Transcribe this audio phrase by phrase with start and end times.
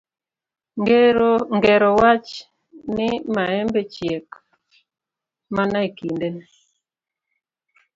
[1.55, 2.43] Ngero wacho
[2.95, 4.27] ni maembe chiek
[5.55, 6.43] mana e kindene.